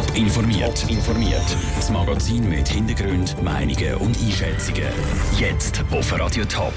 [0.00, 0.90] Top informiert.
[0.90, 1.44] informiert.
[1.76, 4.88] Das Magazin mit Hintergrund, Meinungen und Einschätzungen.
[5.36, 6.72] Jetzt auf Radio Top.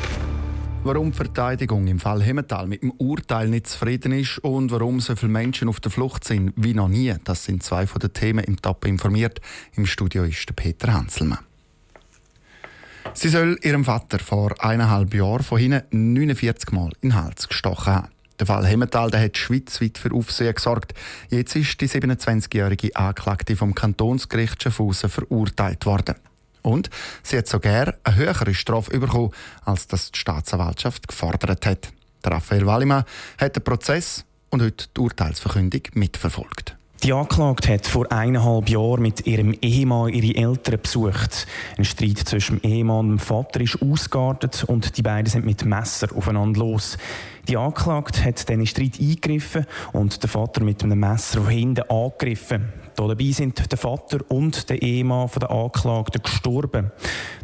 [0.84, 5.16] Warum die Verteidigung im Fall Hemmetal mit dem Urteil nicht zufrieden ist und warum so
[5.16, 8.44] viele Menschen auf der Flucht sind wie noch nie, das sind zwei von den Themen
[8.44, 9.40] im Top informiert.
[9.78, 11.40] Im Studio ist der Peter Hanselmann.
[13.14, 17.94] Sie soll ihrem Vater vor eineinhalb Jahren von hinten 49 Mal in den Hals gestochen
[17.94, 18.10] haben.
[18.40, 20.94] Der Fall Hemmetal der hat schweizweit für Aufsehen gesorgt.
[21.30, 26.16] Jetzt ist die 27-jährige Anklagte vom Kantonsgericht Schaffhausen verurteilt worden.
[26.62, 26.90] Und
[27.22, 29.32] sie hat sogar eine höhere Strafe bekommen,
[29.66, 31.90] als das die Staatsanwaltschaft gefordert hat.
[32.26, 33.04] Raphael Wallimann
[33.38, 36.78] hat den Prozess und heute die Urteilsverkündung mitverfolgt.
[37.04, 41.48] Die Anklagte hat vor eineinhalb Jahren mit ihrem Ehemann ihre Eltern besucht.
[41.78, 45.66] Ein Streit zwischen dem Ehemann und dem Vater ist ausgeartet und die beiden sind mit
[45.66, 46.98] Messer aufeinander los.
[47.50, 52.72] Die Anklagte hat diesen Streit eingegriffen und der Vater mit einem Messer von hinten angegriffen.
[52.96, 56.92] Dabei sind der Vater und der Ehemann der Anklagten gestorben.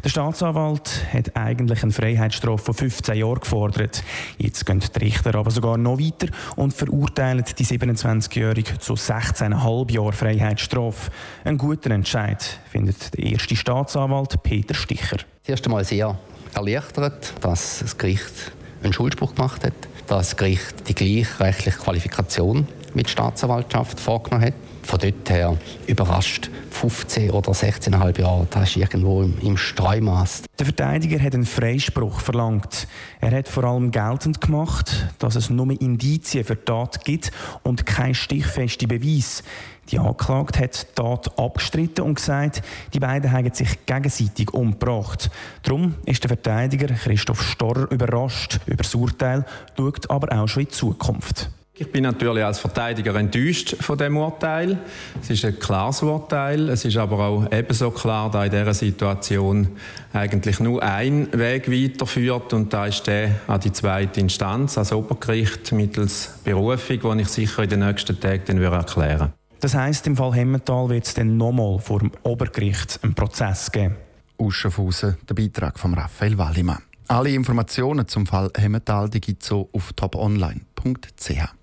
[0.02, 4.02] Der Staatsanwalt hat eigentlich eine Freiheitsstrafe von 15 Jahren gefordert.
[4.38, 10.12] Jetzt gehen die Richter aber sogar noch weiter und verurteilen die 27-Jährige zu 16,5 Jahren
[10.12, 11.10] Freiheitsstrafe.
[11.44, 15.18] Ein guter Entscheid, findet der erste Staatsanwalt Peter Sticher.
[15.42, 16.18] Das erste Mal sehr
[16.54, 19.74] erleichtert, dass das Gericht einen Schuldspruch gemacht hat,
[20.10, 26.50] das Gericht die gleichrechtliche Qualifikation mit Staatsanwaltschaft vorgenommen hat von dort her überrascht.
[26.70, 30.42] 15 oder 16,5 Jahre, das ist irgendwo im, im Streumaß.
[30.58, 32.88] Der Verteidiger hat einen Freispruch verlangt.
[33.20, 37.30] Er hat vor allem geltend gemacht, dass es nur Indizien für Tat gibt
[37.62, 39.44] und kein stichfeste Beweis.
[39.90, 42.62] Die Anklagte hat die Tat abgestritten und gesagt,
[42.94, 45.30] die beiden haben sich gegenseitig umgebracht.
[45.62, 49.44] Darum ist der Verteidiger Christoph Storr überrascht über das Urteil,
[49.76, 51.50] schaut aber auch schon in die Zukunft.
[51.80, 54.76] Ich bin natürlich als Verteidiger enttäuscht von dem Urteil.
[55.22, 56.68] Es ist ein klares Urteil.
[56.68, 59.68] Es ist aber auch ebenso klar, dass in dieser Situation
[60.12, 65.72] eigentlich nur ein Weg weiterführt und da ist der an die zweite Instanz, als Obergericht
[65.72, 69.39] mittels Berufung, die ich sicher in den nächsten Tagen dann erklären würde.
[69.60, 73.96] Das heisst, im Fall Hemmental wird es dann nochmal vor dem Obergericht einen Prozess geben.
[74.38, 76.82] Aus Schaffhausen, der Beitrag von Raphael Wallimann.
[77.08, 81.59] Alle Informationen zum Fall Hemmental gibt es auf toponline.ch.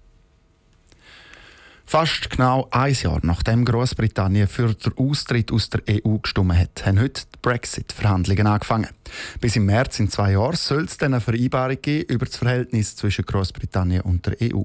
[1.90, 7.00] Fast genau ein Jahr nachdem Großbritannien für den Austritt aus der EU gestimmt hat, haben
[7.00, 8.90] heute die Brexit-Verhandlungen angefangen.
[9.40, 12.98] Bis im März in zwei Jahren soll es dann eine Vereinbarung geben über das Verhältnis
[12.98, 14.64] zwischen Großbritannien und der EU.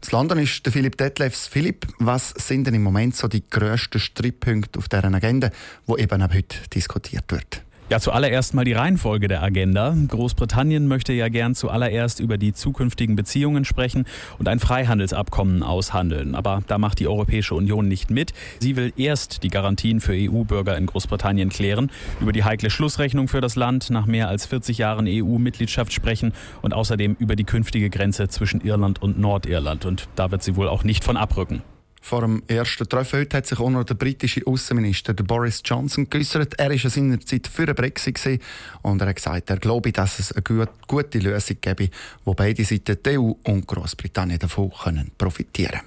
[0.00, 1.46] Das London ist der Philipp Detlefs.
[1.46, 5.50] Philipp, was sind denn im Moment so die grössten Streitpunkte auf deren Agenda,
[5.86, 7.62] wo eben auch heute diskutiert wird?
[7.90, 9.96] Ja, zuallererst mal die Reihenfolge der Agenda.
[10.08, 14.04] Großbritannien möchte ja gern zuallererst über die zukünftigen Beziehungen sprechen
[14.38, 16.34] und ein Freihandelsabkommen aushandeln.
[16.34, 18.34] Aber da macht die Europäische Union nicht mit.
[18.60, 21.90] Sie will erst die Garantien für EU-Bürger in Großbritannien klären,
[22.20, 26.74] über die heikle Schlussrechnung für das Land nach mehr als 40 Jahren EU-Mitgliedschaft sprechen und
[26.74, 29.86] außerdem über die künftige Grenze zwischen Irland und Nordirland.
[29.86, 31.62] Und da wird sie wohl auch nicht von abrücken.
[32.00, 36.54] Vor dem ersten Treffen heute hat sich auch noch der britische Außenminister Boris Johnson geäußert.
[36.58, 38.40] Er war seinerzeit für den Brexit
[38.82, 41.90] und er hat gesagt, er glaube, dass es eine gute Lösung gäbe,
[42.24, 45.80] wo beide Seiten, die EU und Großbritannien, davon können profitieren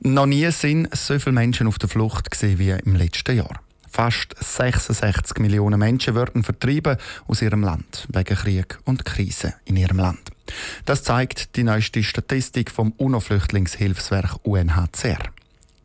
[0.00, 3.60] Noch nie sind so viele Menschen auf der Flucht wie im letzten Jahr.
[3.90, 6.96] Fast 66 Millionen Menschen werden vertrieben
[7.28, 10.33] aus ihrem Land wegen Krieg und Krise in ihrem Land.
[10.84, 15.30] Das zeigt die neueste Statistik vom UNO-Flüchtlingshilfswerk UNHCR.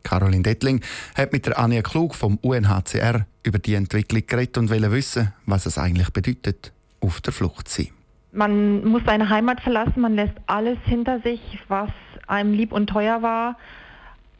[0.02, 0.80] Caroline Dettling
[1.14, 5.66] hat mit der Anja Klug vom UNHCR über die Entwicklung geredet und will wissen, was
[5.66, 7.92] es eigentlich bedeutet, auf der Flucht zu sein.
[8.32, 11.90] Man muss seine Heimat verlassen, man lässt alles hinter sich, was
[12.26, 13.56] einem lieb und teuer war.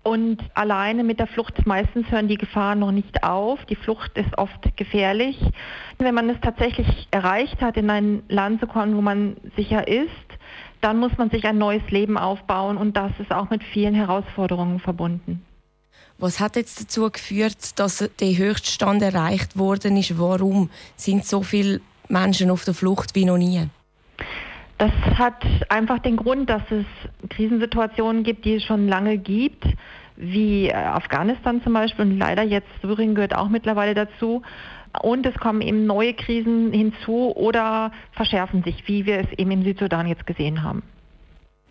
[0.02, 3.64] Und alleine mit der Flucht, meistens hören die Gefahren noch nicht auf.
[3.66, 5.38] Die Flucht ist oft gefährlich.
[6.00, 10.08] Wenn man es tatsächlich erreicht hat, in ein Land zu kommen, wo man sicher ist,
[10.80, 14.80] dann muss man sich ein neues Leben aufbauen und das ist auch mit vielen Herausforderungen
[14.80, 15.44] verbunden.
[16.18, 20.18] Was hat jetzt dazu geführt, dass der Höchststand erreicht worden ist?
[20.18, 23.68] Warum sind so viele Menschen auf der Flucht wie noch nie?
[24.78, 26.86] Das hat einfach den Grund, dass es
[27.28, 29.64] Krisensituationen gibt, die es schon lange gibt,
[30.16, 34.42] wie Afghanistan zum Beispiel und leider jetzt Syrien gehört auch mittlerweile dazu.
[35.02, 39.62] Und es kommen eben neue Krisen hinzu oder verschärfen sich, wie wir es eben im
[39.62, 40.82] Südsudan jetzt gesehen haben.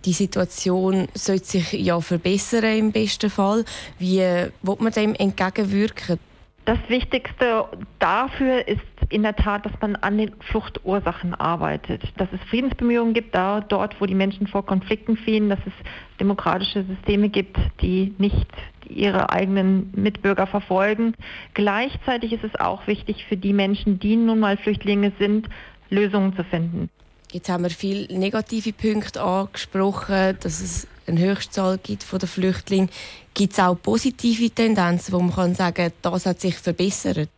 [0.06, 3.66] Die Situation sollte sich ja verbessern im besten Fall.
[3.98, 6.20] Wie wird man dem entgegenwirken?
[6.64, 7.66] Das Wichtigste
[7.98, 13.34] dafür ist in der Tat, dass man an den Fluchtursachen arbeitet, dass es Friedensbemühungen gibt,
[13.34, 15.74] da dort, wo die Menschen vor Konflikten fliehen, dass es
[16.20, 18.48] demokratische Systeme gibt, die nicht
[18.90, 21.16] ihre eigenen Mitbürger verfolgen.
[21.54, 25.48] Gleichzeitig ist es auch wichtig für die Menschen, die nun mal Flüchtlinge sind,
[25.90, 26.90] Lösungen zu finden.
[27.32, 32.90] Jetzt haben wir viele negative Punkte angesprochen, dass es eine Höchstzahl gibt von den Flüchtlingen.
[33.36, 37.30] Gibt es auch positive Tendenzen, wo man kann sagen, das hat sich verbessert?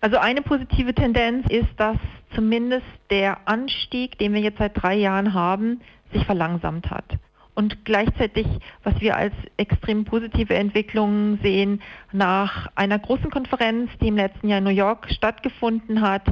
[0.00, 1.96] Also eine positive Tendenz ist, dass
[2.34, 5.80] zumindest der Anstieg, den wir jetzt seit drei Jahren haben,
[6.12, 7.04] sich verlangsamt hat.
[7.54, 8.46] Und gleichzeitig,
[8.82, 11.80] was wir als extrem positive Entwicklungen sehen,
[12.12, 16.24] nach einer großen Konferenz, die im letzten Jahr in New York stattgefunden hat,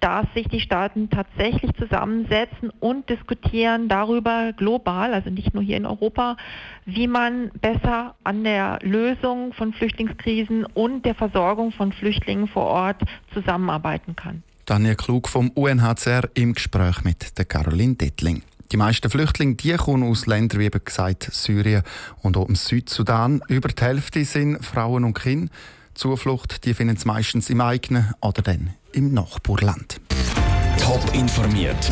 [0.00, 5.86] dass sich die Staaten tatsächlich zusammensetzen und diskutieren darüber global, also nicht nur hier in
[5.86, 6.36] Europa,
[6.84, 13.02] wie man besser an der Lösung von Flüchtlingskrisen und der Versorgung von Flüchtlingen vor Ort
[13.32, 14.42] zusammenarbeiten kann.
[14.66, 18.42] Daniel Klug vom UNHCR im Gespräch mit der Caroline Dettling.
[18.70, 21.82] Die meisten Flüchtlinge die kommen aus Ländern wie gesagt Syrien
[22.22, 23.42] und auch im Südsudan.
[23.48, 25.50] Über die Hälfte sind Frauen und Kinder.
[25.94, 30.00] Zuflucht die finden sie meistens im eigenen oder dann im Nachbarland.
[30.78, 31.90] Top informiert,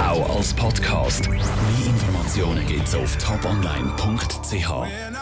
[0.00, 1.28] auch als Podcast.
[1.28, 1.40] Mehr
[1.86, 5.18] Informationen gibt es auf toponline.ch.